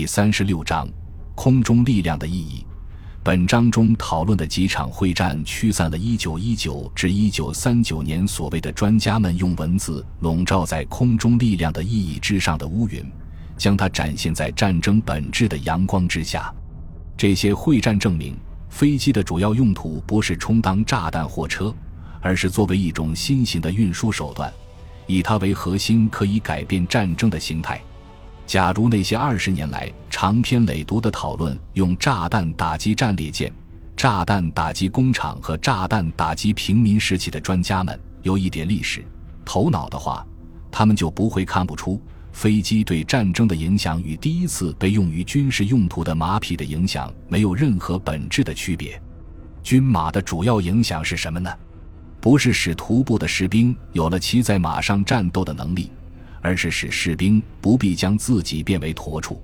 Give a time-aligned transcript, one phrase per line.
[0.00, 0.88] 第三十六章
[1.34, 2.64] 空中力量的意义。
[3.22, 13.04] 本章中讨论的几场会战驱散了1919至1939年所谓的专家们用文字笼罩在空中力量的意义之上的乌云，
[13.58, 16.50] 将它展现在战争本质的阳光之下。
[17.14, 18.34] 这些会战证明，
[18.70, 21.74] 飞机的主要用途不是充当炸弹货车，
[22.22, 24.50] 而是作为一种新型的运输手段，
[25.06, 27.78] 以它为核心可以改变战争的形态。
[28.50, 33.52] 假如那些二十年来长篇累牍的讨论用炸弹打击战列舰、
[33.96, 39.04] 炸弹打击工厂和炸弹打击平民时期的专家们有一点历史
[39.44, 40.26] 头脑的话，
[40.68, 49.00] 他们就不会看不出飞机对战争的影响与第一次被用于军事用途的马匹的影响没有任何本质的区别。
[49.62, 51.48] 军马的主要影响是什么呢？
[52.20, 55.92] 不是使徒步的士兵有了骑在马上战斗的能力。
[56.40, 59.40] 而是使士兵不必将自己变为驼畜，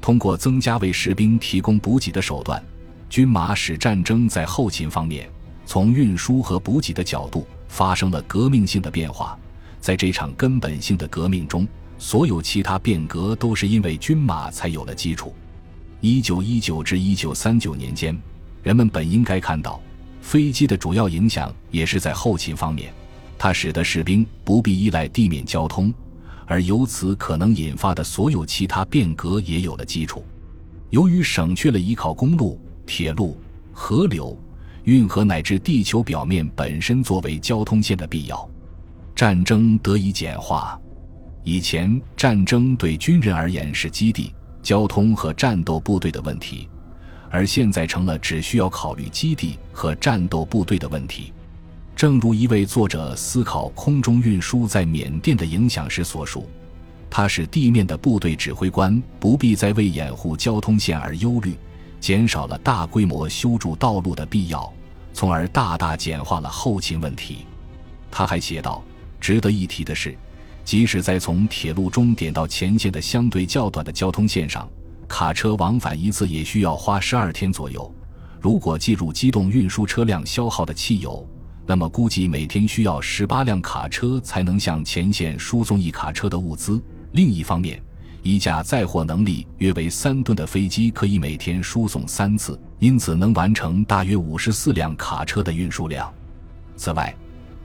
[0.00, 2.62] 通过增加为士兵提供补给的手段，
[3.08, 5.28] 军马使战争在后勤方面
[5.64, 9.38] 从运输和补给的角度发生了革命性的变化。
[9.80, 11.66] 在这场根本性的革命中，
[11.98, 15.34] 所有其他变革都是因为军马才有了基础。
[16.00, 18.16] 一九一九至一九三九年间，
[18.62, 19.80] 人们本应该看到
[20.20, 22.92] 飞机的主要影响也是在后勤方面，
[23.38, 25.92] 它使得士兵不必依赖地面交通。
[26.46, 30.24] 而由此可能引发的所有其他变革也有了基础。
[30.90, 33.36] 由于省去了依靠公路、铁路、
[33.72, 34.38] 河流、
[34.84, 38.48] 运河乃至地球表面本身作为交通线的必要，
[39.14, 40.80] 战争得以简化。
[41.42, 46.68] 以前，战争对军人而言是基地、交通和战斗部队的问题，
[47.30, 51.32] 而现在成了只需要考虑基地和战斗部队的问题。
[51.96, 56.46] 正如一位作者思考空中运输在缅甸的影响时所述，
[57.08, 61.56] 它使地面的部队指挥官不必再为掩护交通线而忧虑，
[61.98, 64.70] 减少了大规模修筑道路的必要，
[65.14, 67.46] 从而大大简化了后勤问题。
[68.10, 68.84] 他还写道
[69.18, 70.14] ：“值得一提的是，
[70.66, 74.68] 即使在从铁路终点到前线的相对较短的交通线上，
[75.08, 77.90] 卡车往返一次也需要花十二天左右。
[78.38, 81.26] 如果计入机动运输车辆消耗的汽油。”
[81.68, 86.80] 那么估计每天需要十八辆卡车才能向前线输送一卡车的物资。
[87.10, 87.82] 另一方面，
[88.22, 96.12] 一架载货能力约为三吨的飞机可以每天输送三次，因此能完成大约五十四辆卡车的运输量。
[96.76, 97.12] 此外，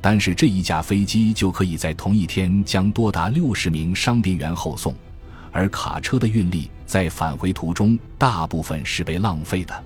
[0.00, 4.94] 单是这一架飞机就可以在同一天将多达六十名伤病员后送，
[5.50, 9.84] 而卡车的运力在返回途中大部分是被浪费的，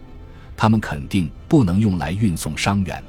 [0.55, 3.03] 他们肯定不能用来运送伤员。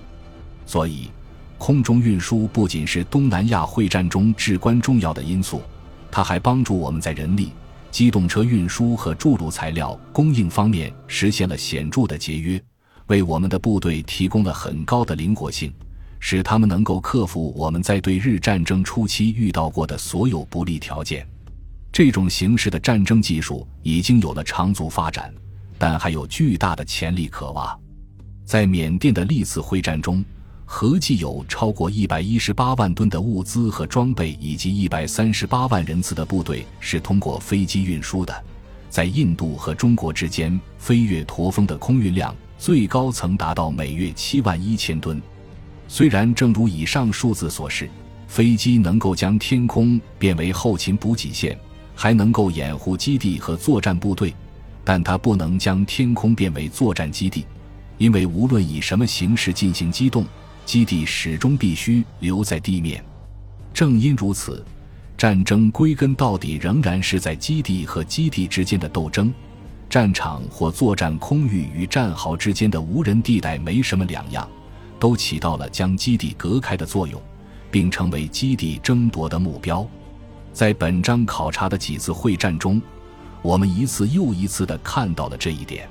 [0.66, 1.10] 所以，
[1.58, 5.62] 空中运输不仅是东南亚会战中至关重要的因素，
[6.12, 7.52] 它还帮助我们在人力、
[7.92, 12.62] 机动车运输和筑路材料供应方面实现了显著的节约，
[13.08, 15.74] 为我们的部队提供了很高的灵活性，
[16.20, 21.28] 使他们能够克服我们在对日战争初期遇到过的所有不利条件。
[21.92, 25.32] 这种形式的战争技术已经有了长足发展，
[25.78, 27.78] 但还有巨大的潜力可挖。
[28.46, 30.26] 在缅甸的历次会战中，
[30.66, 38.44] 合计有超过一百一十八万吨的物资和装备，以及一百三十八万人次的部队是通过飞机运输的。
[38.90, 45.22] 在印度和中国之间，飞越驼峰的空运量最高曾达到每月七万一千吨。
[45.88, 47.90] 虽然正如以上数字所示，
[48.28, 51.58] 飞机能够将天空变为后勤补给线，
[51.94, 54.34] 还能够掩护基地和作战部队，
[54.84, 57.46] 但它不能将天空变为作战基地，
[57.98, 60.26] 因为无论以什么形式进行机动。
[60.66, 63.04] 基地始终必须留在地面，
[63.74, 64.64] 正因如此，
[65.18, 69.34] 战争归根到底仍然是在基地和基地之间的斗争。
[69.90, 74.50] 战场或作战空域与战壕之间的无人地带没什么两样，
[75.00, 77.22] 都起到了将基地隔开的作用，
[77.70, 79.88] 并成为基地争夺的目标。
[80.52, 82.82] 在本章考察的几次会战中，
[83.44, 85.88] 我们一次又一次地看到了这一点：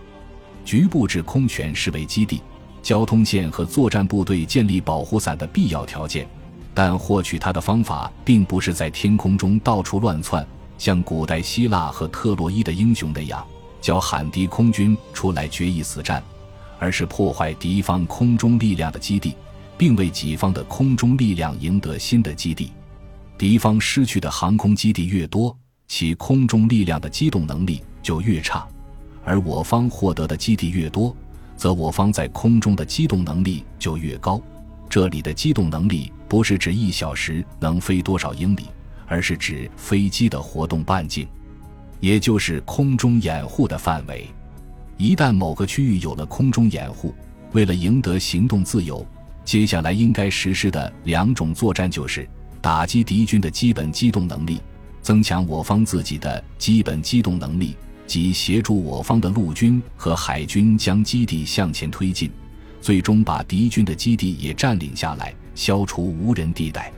[0.64, 2.40] 局部制空权视为基地。
[2.82, 6.26] 交通线和作战部队建立保护伞的必要条件，
[6.74, 10.44] 但获取它的方法并不是在天空中到处乱窜，
[10.76, 13.46] 像古代希腊和特洛伊的英雄那样
[13.80, 16.22] 叫喊敌空军出来决一死战，
[16.78, 19.36] 而是破坏敌方空中力量的基地，
[19.78, 22.72] 并为己方的空中力量赢得新的基地。
[23.38, 25.56] 敌方失去的航空基地越多，
[25.86, 28.66] 其空中力量的机动能力就越差，
[29.24, 31.16] 而我方获得的基地越多。
[31.62, 34.42] 则我方在空中的机动能力就越高。
[34.90, 38.64] 这里的机动能力不是指一小时能飞多少英里，
[39.06, 41.24] 而是指飞机的活动半径。
[42.00, 44.26] 也就是空中掩护的范围。
[44.96, 47.14] 一旦某个区域有了空中掩护，
[47.52, 49.06] 为了赢得行动自由，
[49.44, 52.28] 接下来应该实施的两种作战就是
[52.60, 54.60] 打击敌军的基本机动能力，
[55.00, 57.76] 增强我方自己的基本机动能力，
[58.12, 62.30] 及协助我方的陆军和海军将基地向前推进，
[62.78, 66.92] 最终把敌军的基地也占领下来，消除无人地带。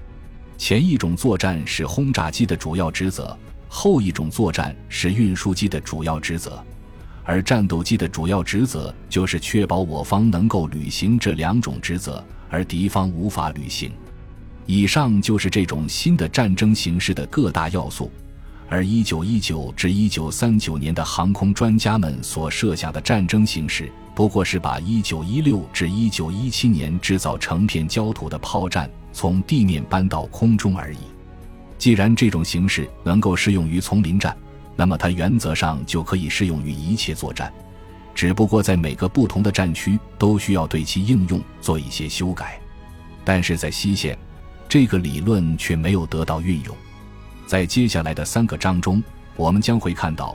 [0.59, 3.39] 前一种作战是轰炸机的主要职责，
[3.69, 6.61] 后一种作战是运输机的主要职责，
[7.23, 13.93] 而战斗机的主要职责就是确保我方能够履行这两种职责，而敌方无法履行。
[14.67, 18.11] 以上就是这种新的战争形式的各大要素，
[18.69, 28.91] 而一九一九至一九三九年的航空专家们所设想的战争形式，不过是把一九一六至一九一七年制造成片焦土的炮战。
[29.17, 30.99] 从地面搬到空中而已。
[31.79, 34.37] 既然这种形式能够适用于丛林战，
[34.75, 37.53] 那么它原则上就可以适用于一切作战，
[38.13, 42.61] 只不过在每个不同的战区都需要对其应用做一些修改。
[43.25, 44.19] 但是在西线，
[44.69, 46.77] 这个理论却没有得到运用。
[47.47, 49.03] 在接下来的三个章中，
[49.37, 50.35] 我们将会看到，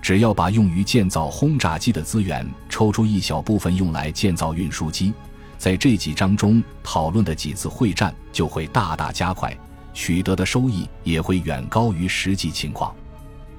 [0.00, 5.12] 只要把用于建造轰炸机的资源抽出一小部分用来建造运输机。
[5.58, 9.56] 在这几章中讨论的几次会战就会大大加快，
[9.94, 12.94] 取得的收益也会远高于实际情况，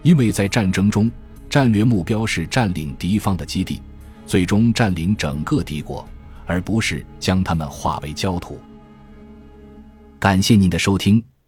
[0.03, 1.11] 因为在战争中，
[1.49, 3.81] 战略目标是占领敌方的基地，
[4.25, 6.07] 最终占领整个敌国，
[6.45, 8.59] 而不是将他们化为焦土。
[10.19, 11.23] 感谢您的收听，